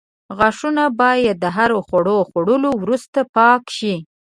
[0.37, 3.95] غاښونه باید د هر خواړو خوړلو وروسته پاک شي.